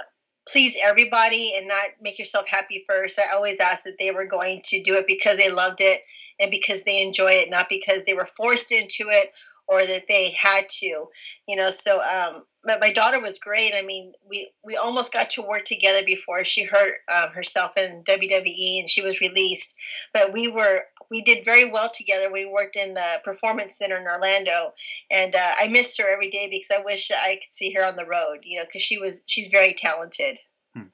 please 0.51 0.77
everybody 0.85 1.55
and 1.57 1.69
not 1.69 1.91
make 2.01 2.19
yourself 2.19 2.47
happy 2.49 2.83
first. 2.87 3.19
I 3.19 3.35
always 3.35 3.61
asked 3.61 3.85
that 3.85 3.97
they 3.99 4.13
were 4.13 4.27
going 4.27 4.61
to 4.65 4.83
do 4.83 4.95
it 4.95 5.07
because 5.07 5.37
they 5.37 5.51
loved 5.51 5.81
it 5.81 6.01
and 6.41 6.51
because 6.51 6.85
they 6.85 7.03
enjoy 7.03 7.31
it, 7.33 7.51
not 7.51 7.69
because 7.69 8.05
they 8.05 8.15
were 8.15 8.27
forced 8.27 8.73
into 8.73 9.05
it 9.09 9.29
or 9.69 9.85
that 9.85 10.07
they 10.09 10.31
had 10.31 10.69
to, 10.69 11.07
you 11.49 11.57
know. 11.57 11.71
So 11.71 12.01
um, 12.01 12.43
my, 12.65 12.79
my 12.81 12.93
daughter 12.93 13.21
was 13.21 13.39
great. 13.39 13.73
I 13.75 13.83
mean, 13.83 14.13
we 14.29 14.51
we 14.65 14.77
almost 14.77 15.13
got 15.13 15.31
to 15.33 15.43
work 15.43 15.65
together 15.65 16.01
before 16.07 16.45
she 16.45 16.65
hurt 16.65 16.95
um, 17.15 17.31
herself 17.31 17.77
in 17.77 18.03
WWE 18.07 18.81
and 18.81 18.91
she 18.91 19.03
was 19.03 19.21
released. 19.21 19.77
But 20.13 20.33
we 20.33 20.49
were 20.49 20.83
we 21.11 21.23
did 21.23 21.45
very 21.45 21.71
well 21.71 21.91
together. 21.93 22.33
We 22.33 22.47
worked 22.47 22.77
in 22.77 22.95
the 22.95 23.21
performance 23.25 23.79
center 23.79 23.97
in 23.97 24.07
Orlando, 24.07 24.73
and 25.11 25.35
uh, 25.35 25.53
I 25.61 25.69
missed 25.69 26.01
her 26.01 26.13
every 26.13 26.31
day 26.31 26.49
because 26.51 26.71
I 26.73 26.85
wish 26.85 27.11
I 27.11 27.35
could 27.35 27.51
see 27.51 27.73
her 27.75 27.85
on 27.85 27.97
the 27.97 28.07
road. 28.07 28.41
You 28.45 28.59
know, 28.59 28.65
because 28.67 28.83
she 28.83 28.99
was 28.99 29.25
she's 29.27 29.49
very 29.49 29.75
talented. 29.75 30.39
Hmm. 30.75 30.89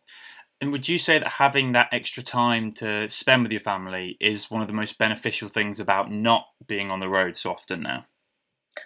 And 0.62 0.70
would 0.70 0.88
you 0.88 0.96
say 0.96 1.18
that 1.18 1.26
having 1.26 1.72
that 1.72 1.88
extra 1.90 2.22
time 2.22 2.70
to 2.74 3.08
spend 3.10 3.42
with 3.42 3.50
your 3.50 3.60
family 3.60 4.16
is 4.20 4.48
one 4.48 4.62
of 4.62 4.68
the 4.68 4.72
most 4.72 4.96
beneficial 4.96 5.48
things 5.48 5.80
about 5.80 6.10
not 6.10 6.46
being 6.68 6.88
on 6.88 7.00
the 7.00 7.08
road 7.08 7.36
so 7.36 7.50
often 7.50 7.82
now? 7.82 8.06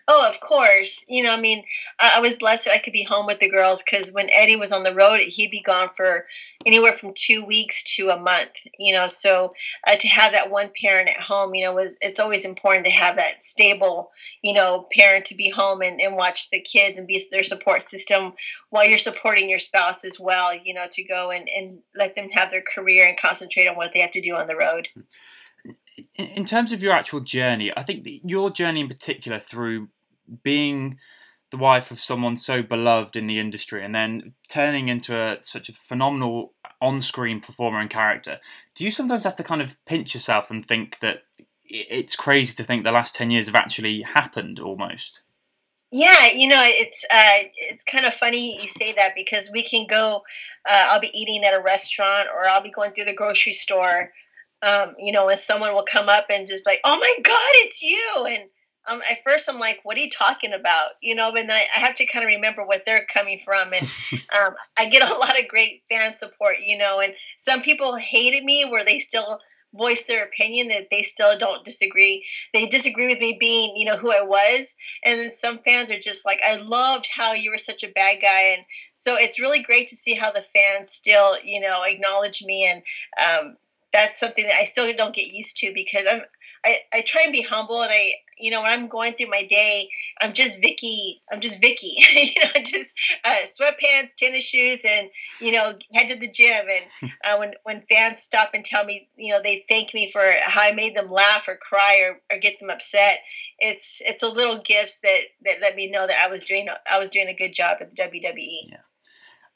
Oh, 0.09 0.29
of 0.29 0.41
course. 0.41 1.05
You 1.09 1.23
know, 1.25 1.35
I 1.37 1.41
mean, 1.41 1.65
I, 2.01 2.15
I 2.17 2.21
was 2.21 2.35
blessed 2.35 2.65
that 2.65 2.75
I 2.75 2.79
could 2.79 2.93
be 2.93 3.05
home 3.05 3.27
with 3.27 3.41
the 3.41 3.51
girls 3.51 3.83
because 3.83 4.13
when 4.13 4.29
Eddie 4.33 4.57
was 4.57 4.73
on 4.73 4.85
the 4.85 4.95
road, 4.95 5.21
he'd 5.21 5.51
be 5.51 5.63
gone 5.63 5.89
for 5.89 6.27
anywhere 6.65 6.93
from 6.93 7.13
two 7.15 7.45
weeks 7.45 7.97
to 7.97 8.09
a 8.09 8.21
month. 8.21 8.53
You 8.79 8.95
know, 8.95 9.07
so 9.07 9.53
uh, 9.87 9.97
to 9.97 10.09
have 10.09 10.33
that 10.33 10.51
one 10.51 10.71
parent 10.81 11.09
at 11.09 11.21
home, 11.21 11.55
you 11.55 11.65
know, 11.65 11.75
was 11.75 11.97
it's 12.01 12.21
always 12.21 12.45
important 12.45 12.87
to 12.87 12.93
have 12.93 13.17
that 13.17 13.41
stable, 13.41 14.11
you 14.43 14.55
know, 14.55 14.87
parent 14.93 15.27
to 15.27 15.37
be 15.37 15.51
home 15.51 15.83
and, 15.83 16.01
and 16.01 16.17
watch 16.17 16.51
the 16.51 16.61
kids 16.61 16.99
and 16.99 17.09
be 17.09 17.21
their 17.31 17.45
support 17.45 17.83
system 17.83 18.33
while 18.71 18.89
you're 18.89 18.99
supporting 18.99 19.51
your 19.51 19.59
spouse 19.59 20.05
as 20.05 20.19
well. 20.21 20.57
You 20.57 20.75
know, 20.75 20.87
to 20.91 21.05
go 21.05 21.31
and 21.31 21.49
and 21.57 21.79
let 21.97 22.15
them 22.15 22.31
have 22.31 22.51
their 22.51 22.63
career 22.63 23.07
and 23.09 23.19
concentrate 23.19 23.67
on 23.67 23.77
what 23.77 23.93
they 23.93 24.01
have 24.01 24.13
to 24.13 24.21
do 24.21 24.35
on 24.35 24.47
the 24.47 24.57
road 24.57 24.89
in, 24.97 25.05
in 26.15 26.45
terms 26.45 26.73
of 26.73 26.83
your 26.83 26.93
actual 26.93 27.21
journey, 27.21 27.73
I 27.77 27.83
think 27.83 28.07
your 28.25 28.51
journey 28.51 28.81
in 28.81 28.89
particular 28.89 29.39
through 29.39 29.89
being 30.43 30.99
the 31.51 31.57
wife 31.57 31.91
of 31.91 32.01
someone 32.01 32.37
so 32.37 32.63
beloved 32.63 33.17
in 33.17 33.27
the 33.27 33.39
industry 33.39 33.85
and 33.85 33.95
then 33.95 34.35
turning 34.49 34.89
into 34.89 35.17
a, 35.17 35.39
such 35.41 35.69
a 35.69 35.73
phenomenal 35.73 36.53
on-screen 36.81 37.41
performer 37.41 37.81
and 37.81 37.89
character 37.89 38.39
do 38.75 38.85
you 38.85 38.91
sometimes 38.91 39.25
have 39.25 39.37
to 39.37 39.45
kind 39.45 39.63
of 39.63 39.77
pinch 39.87 40.13
yourself 40.13 40.51
and 40.51 40.67
think 40.67 40.99
that 40.99 41.23
it's 41.65 42.15
crazy 42.15 42.55
to 42.55 42.65
think 42.65 42.85
the 42.85 42.93
last 42.93 43.15
10 43.15 43.31
years 43.31 43.47
have 43.47 43.55
actually 43.55 44.03
happened 44.03 44.61
almost? 44.61 45.21
Yeah 45.93 46.29
you 46.35 46.49
know 46.49 46.63
it's 46.63 47.05
uh, 47.13 47.49
it's 47.71 47.85
kind 47.85 48.05
of 48.05 48.13
funny 48.13 48.61
you 48.61 48.67
say 48.67 48.93
that 48.95 49.11
because 49.17 49.51
we 49.53 49.63
can 49.63 49.87
go 49.89 50.21
uh, 50.69 50.85
i'll 50.91 51.01
be 51.01 51.13
eating 51.15 51.45
at 51.45 51.55
a 51.55 51.63
restaurant 51.63 52.27
or 52.35 52.47
i'll 52.49 52.63
be 52.63 52.71
going 52.71 52.91
through 52.91 53.05
the 53.05 53.15
grocery 53.15 53.53
store 53.53 54.11
um, 54.63 54.95
you 54.99 55.13
know, 55.13 55.29
and 55.29 55.39
someone 55.39 55.75
will 55.75 55.85
come 55.91 56.09
up 56.09 56.27
and 56.31 56.47
just 56.47 56.65
be 56.65 56.73
like, 56.73 56.81
"Oh 56.85 56.99
my 56.99 57.15
God, 57.23 57.53
it's 57.65 57.83
you!" 57.83 58.27
And 58.29 58.49
um, 58.91 59.01
at 59.11 59.19
first, 59.25 59.49
I'm 59.51 59.61
like, 59.61 59.81
"What 59.83 59.97
are 59.97 60.01
you 60.01 60.11
talking 60.11 60.53
about?" 60.53 60.91
You 61.03 61.15
know, 61.15 61.29
and 61.29 61.49
then 61.49 61.57
I, 61.57 61.65
I 61.77 61.81
have 61.81 61.97
to 61.97 62.07
kind 62.07 62.25
of 62.25 62.35
remember 62.35 62.67
what 62.67 62.83
they're 62.87 63.07
coming 63.13 63.39
from, 63.45 63.73
and 63.73 63.83
um, 64.13 64.53
I 64.79 64.89
get 64.89 65.09
a 65.09 65.19
lot 65.19 65.39
of 65.39 65.49
great 65.49 65.83
fan 65.91 66.15
support. 66.15 66.57
You 66.65 66.79
know, 66.79 67.01
and 67.03 67.15
some 67.37 67.63
people 67.63 67.97
hated 67.97 68.45
me 68.45 68.67
where 68.71 68.85
they 68.85 68.99
still 68.99 69.39
voice 69.75 70.05
their 70.05 70.25
opinion 70.25 70.69
that 70.69 70.89
they 70.91 71.03
still 71.03 71.37
don't 71.39 71.65
disagree 71.65 72.25
they 72.55 72.67
disagree 72.67 73.09
with 73.09 73.21
me 73.21 73.37
being 73.39 73.75
you 73.77 73.85
know 73.85 73.97
who 73.97 74.11
i 74.11 74.25
was 74.25 74.75
and 75.05 75.19
then 75.19 75.31
some 75.31 75.59
fans 75.59 75.91
are 75.91 75.99
just 75.99 76.25
like 76.25 76.39
i 76.49 76.57
loved 76.63 77.07
how 77.15 77.35
you 77.35 77.51
were 77.51 77.59
such 77.59 77.83
a 77.83 77.93
bad 77.93 78.17
guy 78.23 78.55
and 78.57 78.65
so 78.95 79.17
it's 79.19 79.41
really 79.41 79.63
great 79.63 79.89
to 79.89 79.97
see 79.97 80.15
how 80.15 80.31
the 80.31 80.41
fans 80.55 80.91
still 80.91 81.35
you 81.45 81.61
know 81.61 81.83
acknowledge 81.85 82.43
me 82.43 82.65
and 82.65 82.83
um, 83.21 83.57
that's 83.93 84.21
something 84.21 84.45
that 84.45 84.59
I 84.61 84.65
still 84.65 84.93
don't 84.97 85.15
get 85.15 85.33
used 85.33 85.57
to 85.59 85.73
because 85.75 86.05
I'm 86.11 86.21
I, 86.65 86.75
I 86.95 87.01
try 87.07 87.23
and 87.25 87.33
be 87.33 87.47
humble 87.49 87.81
and 87.81 87.93
I 87.93 88.11
you 88.39 88.51
know 88.51 88.63
when 88.63 88.73
I'm 88.73 88.89
going 88.89 89.13
through 89.13 89.29
my 89.29 89.47
day 89.49 89.89
I'm 90.21 90.33
just 90.33 90.61
Vickie 90.61 91.15
I'm 91.33 91.41
just 91.41 91.63
Vickie 91.63 91.95
you 92.15 92.45
know 92.45 92.51
just 92.57 92.95
uh, 93.25 93.45
sweatpants 93.45 94.17
tennis 94.17 94.49
shoes 94.49 94.81
and 94.89 95.11
you 95.41 95.53
know 95.53 95.73
head 95.95 96.09
to 96.09 96.19
the 96.19 96.31
gym 96.31 96.67
and 96.69 97.13
uh, 97.25 97.37
when 97.39 97.53
when 97.65 97.83
fans 97.83 98.21
stop 98.21 98.51
and 98.55 98.65
tell 98.65 98.85
me 98.85 99.09
you 99.17 99.33
know 99.33 99.41
they 99.43 99.65
thank 99.69 99.95
me 99.95 100.11
for 100.11 100.23
how 100.45 100.63
I 100.63 100.75
made 100.75 100.97
them 100.97 101.11
laugh 101.11 101.47
or 101.49 101.57
cry 101.57 102.09
or, 102.09 102.21
or 102.35 102.41
get 102.41 102.59
them 102.61 102.71
upset 102.71 103.19
it's 103.59 104.03
it's 104.05 104.23
a 104.23 104.35
little 104.35 104.61
gifts 104.63 105.01
that 105.01 105.21
that 105.45 105.57
let 105.61 105.77
me 105.77 105.91
know 105.91 106.07
that 106.07 106.25
I 106.27 106.31
was 106.31 106.45
doing 106.45 106.69
I 106.93 106.99
was 106.99 107.11
doing 107.11 107.29
a 107.29 107.35
good 107.35 107.55
job 107.55 107.79
at 107.81 107.91
the 107.91 107.97
WWE 107.97 108.71
yeah 108.71 108.77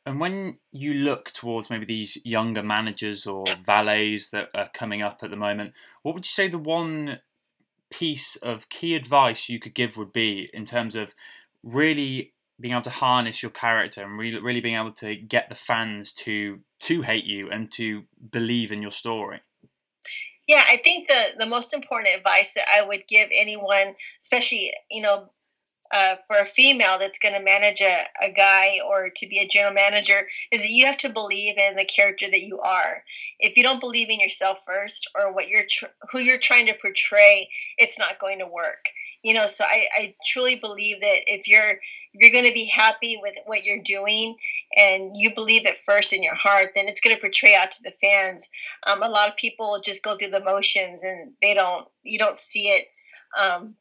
and 0.07 0.19
when 0.19 0.59
you 0.73 0.95
look 0.95 1.31
towards 1.33 1.71
maybe 1.71 1.85
these 1.85 2.17
younger 2.25 2.63
managers 2.63 3.27
or 3.27 3.45
valets 3.67 4.31
that 4.31 4.49
are 4.55 4.71
coming 4.73 5.03
up 5.03 5.21
at 5.23 5.31
the 5.31 5.37
moment, 5.37 5.75
what 6.03 6.15
would 6.15 6.25
you 6.25 6.31
say 6.31 6.49
the 6.49 6.59
one 6.59 7.19
piece 7.91 8.37
of 8.37 8.69
key 8.69 8.95
advice 8.95 9.49
you 9.49 9.61
could 9.61 9.75
give 9.75 9.97
would 9.97 10.13
be 10.13 10.49
in 10.55 10.65
terms 10.65 10.97
of 10.97 11.15
really 11.63 12.33
being 12.59 12.73
able 12.73 12.83
to 12.83 12.91
harness 12.91 13.43
your 13.43 13.51
character 13.51 14.03
and 14.03 14.19
really, 14.19 14.41
really 14.41 14.61
being 14.61 14.77
able 14.77 14.93
to 14.93 15.17
get 15.17 15.49
the 15.49 15.55
fans 15.55 16.13
to 16.13 16.61
to 16.81 17.03
hate 17.03 17.25
you 17.25 17.51
and 17.51 17.71
to 17.73 18.05
believe 18.31 18.73
in 18.73 18.83
your 18.83 18.91
story? 18.91 19.41
Yeah, 20.49 20.63
I 20.69 20.77
think 20.77 21.09
the 21.09 21.45
the 21.45 21.47
most 21.47 21.75
important 21.75 22.15
advice 22.17 22.55
that 22.55 22.67
I 22.73 22.87
would 22.87 23.07
give 23.09 23.29
anyone, 23.35 23.95
especially 24.19 24.71
you 24.91 25.03
know 25.03 25.31
uh, 25.93 26.17
for 26.27 26.37
a 26.39 26.47
female 26.47 26.99
that's 26.99 27.19
going 27.19 27.37
to 27.37 27.45
manage 27.45 27.81
a, 27.81 28.03
a 28.25 28.33
guy 28.33 28.79
or 28.89 29.11
to 29.17 29.27
be 29.27 29.39
a 29.39 29.49
general 29.49 29.75
manager 29.75 30.29
is 30.53 30.63
that 30.63 30.71
you 30.71 30.87
have 30.87 30.99
to 30.99 31.13
believe 31.13 31.57
in 31.59 31.75
the 31.77 31.85
character 31.85 32.27
that 32.31 32.43
you 32.43 32.59
are. 32.61 33.03
If 33.41 33.57
you 33.57 33.63
don't 33.63 33.81
believe 33.81 34.09
in 34.09 34.21
yourself 34.21 34.63
first 34.67 35.11
or 35.15 35.35
what 35.35 35.49
you're 35.49 35.65
tr- 35.69 35.87
who 36.13 36.21
you're 36.21 36.39
trying 36.39 36.67
to 36.67 36.79
portray, 36.81 37.49
it's 37.77 37.99
not 37.99 38.21
going 38.21 38.39
to 38.39 38.47
work. 38.47 38.87
You 39.23 39.35
know, 39.35 39.47
so 39.47 39.65
I, 39.65 39.85
I 39.99 40.15
truly 40.27 40.57
believe 40.61 41.01
that 41.01 41.19
if 41.27 41.49
you're 41.49 41.73
if 42.13 42.21
you're 42.21 42.33
going 42.33 42.49
to 42.49 42.55
be 42.55 42.71
happy 42.73 43.19
with 43.21 43.35
what 43.47 43.65
you're 43.65 43.83
doing 43.85 44.37
and 44.77 45.13
you 45.15 45.31
believe 45.35 45.67
it 45.67 45.77
first 45.77 46.13
in 46.13 46.23
your 46.23 46.35
heart, 46.35 46.71
then 46.75 46.87
it's 46.89 47.01
going 47.01 47.15
to 47.15 47.21
portray 47.21 47.57
out 47.61 47.71
to 47.71 47.83
the 47.83 47.93
fans. 48.01 48.51
Um, 48.91 49.03
a 49.03 49.09
lot 49.09 49.29
of 49.29 49.37
people 49.37 49.79
just 49.85 50.05
go 50.05 50.17
through 50.17 50.31
the 50.31 50.45
motions 50.45 51.03
and 51.03 51.33
they 51.43 51.55
don't 51.55 51.87
you 52.03 52.19
don't 52.19 52.37
see 52.37 52.69
it 52.69 52.87
um, 53.39 53.75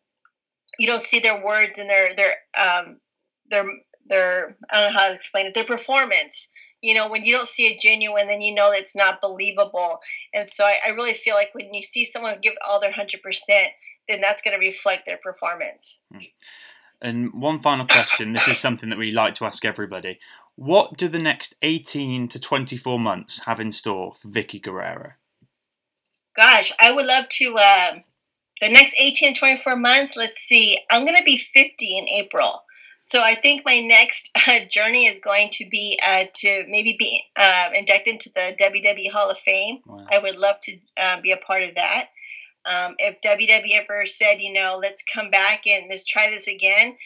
you 0.78 0.88
don't 0.88 1.04
see 1.04 1.20
their 1.20 1.44
words 1.44 1.78
and 1.78 1.90
their 1.90 2.16
their 2.16 2.32
um, 2.62 3.00
their 3.50 3.64
their 4.08 4.58
I 4.72 4.82
don't 4.82 4.94
know 4.94 5.00
how 5.00 5.08
to 5.08 5.16
explain 5.16 5.46
it 5.48 5.54
their 5.54 5.66
performance. 5.66 6.52
You 6.82 6.94
know, 6.94 7.10
when 7.10 7.26
you 7.26 7.34
don't 7.34 7.48
see 7.48 7.64
it 7.64 7.82
genuine, 7.82 8.28
then 8.28 8.42
you 8.42 8.56
know 8.56 8.72
it's 8.72 8.96
not 8.96 9.20
believable. 9.20 9.98
And 10.34 10.48
so 10.48 10.64
I, 10.64 10.76
I 10.88 10.92
really 10.92 11.14
feel 11.14 11.36
like 11.36 11.50
when 11.54 11.74
you 11.74 11.82
see 11.82 12.06
someone 12.06 12.40
give 12.42 12.54
all 12.68 12.80
their 12.80 12.94
hundred 12.94 13.22
percent, 13.22 13.70
then 14.08 14.22
that's 14.22 14.42
going 14.42 14.58
to 14.58 14.66
reflect 14.66 15.06
their 15.06 15.20
performance. 15.22 16.04
Hmm. 16.12 16.20
And 17.02 17.34
one 17.34 17.62
final 17.62 17.86
question. 17.86 18.34
this 18.34 18.48
is 18.48 18.58
something 18.58 18.90
that 18.90 18.98
we 18.98 19.12
like 19.12 19.36
to 19.36 19.46
ask 19.46 19.64
everybody. 19.64 20.20
What 20.56 20.98
do 20.98 21.08
the 21.08 21.20
next 21.20 21.56
18 21.62 22.28
to 22.30 22.40
24 22.40 23.00
months 23.00 23.42
have 23.46 23.62
in 23.62 23.72
store 23.72 24.16
for 24.20 24.28
Vickie 24.28 24.62
Guerrero? 24.62 25.14
Gosh, 26.36 26.74
I 26.82 26.94
would 26.94 27.06
love 27.06 27.30
to 27.30 27.56
uh, 27.58 27.92
the 28.62 28.70
next 28.70 28.96
18 29.00 29.36
24 29.36 29.76
months, 29.78 30.18
let's 30.18 30.40
see, 30.40 30.78
I'm 30.92 31.06
going 31.06 31.18
to 31.18 31.24
be 31.24 31.38
50 31.38 31.98
in 31.98 32.10
April. 32.10 32.64
So 32.98 33.22
I 33.24 33.34
think 33.34 33.64
my 33.66 33.80
next 33.80 34.38
uh, 34.48 34.60
journey 34.70 35.06
is 35.06 35.22
going 35.22 35.50
to 35.54 35.66
be 35.70 36.00
uh, 36.06 36.26
to 36.34 36.66
maybe 36.68 36.96
be 37.00 37.22
uh, 37.38 37.70
inducted 37.76 38.14
into 38.14 38.30
the 38.30 38.56
WWE 38.62 39.12
Hall 39.12 39.32
of 39.32 39.38
Fame. 39.38 39.80
Wow. 39.86 40.06
I 40.12 40.20
would 40.20 40.38
love 40.38 40.58
to 40.64 40.78
uh, 40.98 41.22
be 41.22 41.32
a 41.32 41.38
part 41.38 41.64
of 41.64 41.76
that. 41.76 42.10
Um, 42.66 42.96
if 43.00 43.22
WWE 43.22 43.82
ever 43.82 44.06
said, 44.06 44.42
you 44.42 44.54
know, 44.54 44.80
let's 44.82 45.04
come 45.04 45.32
back 45.32 45.66
and 45.66 45.86
let's 45.90 46.06
try 46.06 46.30
this 46.30 46.48
again, 46.48 46.98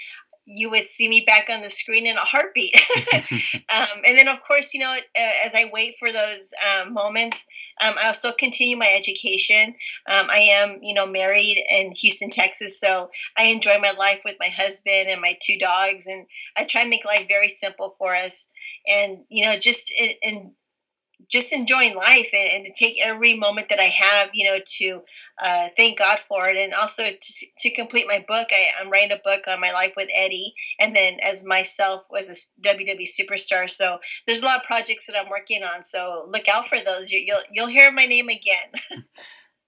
you 0.46 0.70
would 0.72 0.88
see 0.88 1.10
me 1.10 1.24
back 1.26 1.50
on 1.50 1.62
the 1.62 1.70
screen 1.70 2.06
in 2.06 2.18
a 2.18 2.22
heartbeat. 2.22 2.76
um, 3.54 4.02
and 4.06 4.18
then, 4.18 4.28
of 4.28 4.42
course, 4.44 4.74
you 4.74 4.82
know, 4.82 4.92
uh, 4.92 5.32
as 5.46 5.56
I 5.56 5.70
wait 5.72 5.96
for 6.00 6.12
those 6.12 6.54
um, 6.82 6.94
moments, 6.94 7.48
um, 7.84 7.94
I'll 8.00 8.14
still 8.14 8.34
continue 8.34 8.78
my 8.78 8.94
education. 8.98 9.76
Um, 10.08 10.28
I 10.30 10.40
am, 10.52 10.80
you 10.82 10.94
know, 10.94 11.08
married 11.08 11.58
in 11.72 11.92
Houston, 11.94 12.30
Texas, 12.30 12.80
so 12.80 13.10
I 13.38 13.46
enjoy 13.46 13.80
my 13.80 13.94
life 13.98 14.22
with 14.26 14.38
my 14.40 14.50
husband 14.50 15.10
and 15.10 15.22
my 15.22 15.34
two 15.42 15.58
dogs, 15.60 16.06
and 16.08 16.28
I 16.58 16.66
try 16.66 16.82
and 16.82 16.90
make 16.90 17.06
life 17.06 17.28
very 17.28 17.50
simple 17.50 17.94
for 17.98 18.14
us. 18.14 18.54
And 18.88 19.20
you 19.30 19.46
know, 19.46 19.58
just 19.58 19.92
in, 20.00 20.10
in 20.22 20.52
just 21.30 21.54
enjoying 21.54 21.96
life 21.96 22.30
and, 22.34 22.50
and, 22.54 22.66
to 22.66 22.74
take 22.78 22.98
every 23.04 23.36
moment 23.38 23.70
that 23.70 23.80
I 23.80 23.84
have, 23.84 24.30
you 24.34 24.50
know, 24.50 24.60
to 24.66 25.02
uh, 25.44 25.68
thank 25.76 26.00
God 26.00 26.18
for 26.20 26.50
it. 26.50 26.58
And 26.58 26.74
also 26.74 27.04
to, 27.04 27.46
to 27.60 27.76
complete 27.76 28.06
my 28.08 28.24
book, 28.28 28.48
I, 28.52 28.82
am 28.82 28.90
writing 28.92 29.12
a 29.12 29.22
book 29.24 29.44
on 29.48 29.62
my 29.62 29.72
life 29.72 29.94
with 29.96 30.10
Eddie 30.16 30.54
and 30.80 30.96
then 30.96 31.18
as 31.24 31.46
myself 31.46 32.08
was 32.12 32.30
a 32.30 32.68
WWE 32.68 33.08
superstar. 33.08 33.70
So 33.70 34.00
there's 34.28 34.42
a 34.42 34.46
lot 34.46 34.58
of 34.58 34.64
projects 34.64 35.08
that 35.08 35.16
I'm 35.20 35.30
working 35.30 35.64
on. 35.64 35.84
So 35.84 36.30
look 36.32 36.48
out 36.54 36.68
for 36.68 36.78
those. 36.84 37.12
You, 37.12 37.26
will 37.28 37.44
you'll 37.52 37.68
hear 37.68 37.92
my 37.92 38.06
name 38.06 38.28
again. 38.30 39.02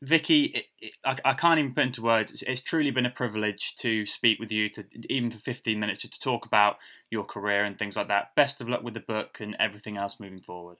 Vickie, 0.03 0.53
it, 0.53 0.65
it, 0.79 0.93
I, 1.03 1.17
I, 1.23 1.33
can't 1.33 1.57
even 1.57 1.73
put 1.73 1.85
into 1.85 2.01
words. 2.01 2.31
It's, 2.31 2.43
it's, 2.43 2.61
truly 2.61 2.91
been 2.91 3.05
a 3.05 3.11
privilege 3.11 3.75
to 3.77 4.05
speak 4.05 4.39
with 4.39 4.51
you, 4.51 4.69
to 4.69 4.83
even 5.09 5.31
for 5.31 5.39
15 5.39 5.79
minutes, 5.79 6.01
just 6.01 6.13
to 6.15 6.19
talk 6.19 6.45
about 6.45 6.77
your 7.09 7.23
career 7.23 7.63
and 7.63 7.79
things 7.79 7.95
like 7.95 8.09
that. 8.09 8.35
Best 8.35 8.61
of 8.61 8.69
luck 8.69 8.83
with 8.83 8.93
the 8.93 8.99
book 8.99 9.37
and 9.39 9.55
everything 9.59 9.97
else 9.97 10.19
moving 10.19 10.41
forward. 10.41 10.77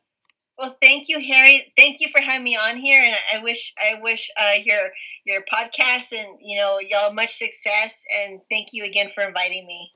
Well, 0.57 0.75
thank 0.81 1.09
you, 1.09 1.19
Harry. 1.19 1.73
Thank 1.75 1.99
you 1.99 2.07
for 2.09 2.21
having 2.21 2.43
me 2.43 2.55
on 2.55 2.77
here, 2.77 3.01
and 3.01 3.15
I 3.33 3.43
wish 3.43 3.73
I 3.77 3.99
wish 4.01 4.29
uh, 4.39 4.53
your 4.63 4.91
your 5.25 5.41
podcast 5.43 6.13
and 6.13 6.37
you 6.41 6.59
know 6.59 6.79
y'all 6.79 7.13
much 7.13 7.29
success. 7.31 8.05
And 8.21 8.41
thank 8.49 8.69
you 8.71 8.85
again 8.85 9.09
for 9.09 9.23
inviting 9.23 9.65
me. 9.65 9.91